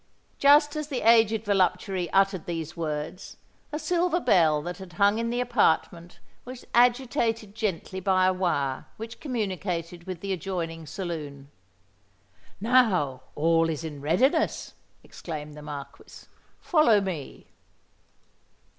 Just 0.39 0.75
as 0.75 0.87
the 0.87 1.01
aged 1.01 1.45
voluptuary 1.45 2.09
uttered 2.09 2.47
these 2.47 2.75
words, 2.75 3.37
a 3.71 3.77
silver 3.77 4.19
bell 4.19 4.59
that 4.63 4.93
hung 4.93 5.19
in 5.19 5.29
the 5.29 5.39
apartment 5.39 6.17
was 6.43 6.65
agitated 6.73 7.53
gently 7.53 7.99
by 7.99 8.25
a 8.25 8.33
wire 8.33 8.87
which 8.97 9.19
communicated 9.19 10.05
with 10.07 10.21
the 10.21 10.33
adjoining 10.33 10.87
saloon. 10.87 11.51
"Now 12.59 13.21
all 13.35 13.69
is 13.69 13.83
in 13.83 14.01
readiness!" 14.01 14.73
exclaimed 15.03 15.53
the 15.53 15.61
Marquis: 15.61 16.25
"follow 16.59 16.99
me." 16.99 17.45